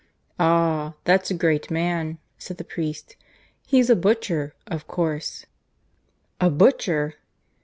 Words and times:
"Ah! 0.39 0.95
that's 1.03 1.29
a 1.29 1.35
great 1.35 1.69
man," 1.69 2.17
said 2.39 2.57
the 2.57 2.63
priest. 2.63 3.15
"He's 3.67 3.87
a 3.87 3.95
Butcher, 3.95 4.55
of 4.65 4.87
course" 4.87 5.45
"A 6.41 6.49
butcher!" 6.49 7.17